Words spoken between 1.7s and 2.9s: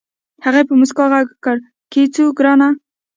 کېوځه ګرانه.